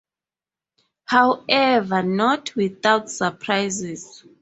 However, 1.05 2.01
not 2.01 2.55
without 2.55 3.11
surprises. 3.11 4.25